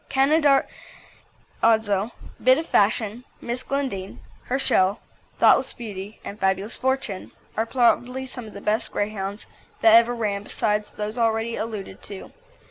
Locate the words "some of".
8.25-8.53